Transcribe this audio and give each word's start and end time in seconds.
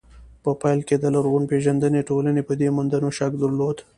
په 0.43 0.51
پيل 0.61 0.79
کې 0.87 0.95
د 0.99 1.05
لرغونپېژندنې 1.15 2.01
ټولنې 2.09 2.41
په 2.47 2.53
دې 2.59 2.67
موندنو 2.75 3.09
شک 3.17 3.31
درلود. 3.41 3.77